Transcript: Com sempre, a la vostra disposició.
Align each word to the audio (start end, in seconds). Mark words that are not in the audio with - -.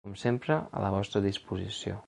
Com 0.07 0.13
sempre, 0.21 0.55
a 0.79 0.83
la 0.85 0.89
vostra 0.97 1.23
disposició. 1.27 1.99